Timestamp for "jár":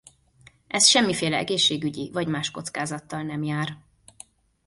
3.43-3.77